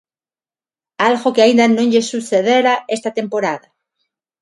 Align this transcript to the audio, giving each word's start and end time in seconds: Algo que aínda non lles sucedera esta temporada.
Algo 1.07 1.33
que 1.35 1.43
aínda 1.43 1.65
non 1.75 1.87
lles 1.91 2.09
sucedera 2.13 2.73
esta 2.95 3.15
temporada. 3.19 3.67